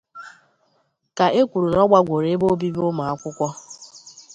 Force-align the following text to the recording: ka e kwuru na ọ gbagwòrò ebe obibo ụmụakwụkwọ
ka 1.17 1.25
e 1.39 1.41
kwuru 1.49 1.67
na 1.71 1.79
ọ 1.85 1.87
gbagwòrò 1.89 2.27
ebe 2.35 2.45
obibo 2.53 2.81
ụmụakwụkwọ 2.91 3.47